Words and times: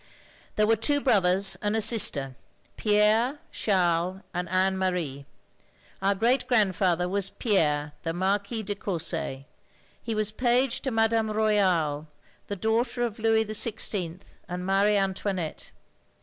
"There 0.55 0.65
were 0.65 0.75
two 0.75 0.99
brothers 0.99 1.57
and 1.61 1.75
a 1.75 1.79
sister; 1.79 2.35
Pierre, 2.75 3.37
Charles, 3.51 4.21
and 4.33 4.49
Anne 4.49 4.75
Marie. 4.75 5.27
Otir 6.01 6.17
great 6.17 6.47
grandfather 6.47 7.07
was 7.07 7.29
Pierre, 7.29 7.91
the 8.01 8.11
Marquis 8.11 8.63
de 8.63 8.73
Cotirset. 8.73 9.45
He 10.01 10.15
was 10.15 10.31
page 10.31 10.81
to 10.81 10.89
Madame 10.89 11.29
Royale, 11.29 12.07
the 12.47 12.55
daughter 12.55 13.03
of 13.03 13.19
Louis 13.19 13.45
XVI 13.45 14.19
and 14.49 14.65
Marie 14.65 14.97
Antoinette. 14.97 15.69